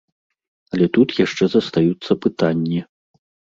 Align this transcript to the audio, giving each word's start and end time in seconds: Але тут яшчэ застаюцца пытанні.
Але 0.75 0.85
тут 0.97 1.09
яшчэ 1.25 1.45
застаюцца 1.57 2.19
пытанні. 2.25 2.79